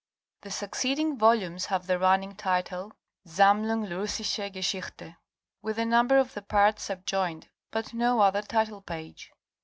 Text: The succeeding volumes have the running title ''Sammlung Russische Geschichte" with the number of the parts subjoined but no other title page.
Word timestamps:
The 0.41 0.49
succeeding 0.49 1.15
volumes 1.19 1.67
have 1.67 1.85
the 1.85 1.99
running 1.99 2.35
title 2.35 2.91
''Sammlung 3.27 3.87
Russische 3.87 4.51
Geschichte" 4.51 5.17
with 5.61 5.75
the 5.75 5.85
number 5.85 6.17
of 6.17 6.33
the 6.33 6.41
parts 6.41 6.85
subjoined 6.85 7.49
but 7.69 7.93
no 7.93 8.19
other 8.21 8.41
title 8.41 8.81
page. 8.81 9.31